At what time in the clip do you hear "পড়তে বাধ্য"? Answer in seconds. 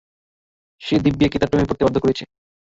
1.69-1.97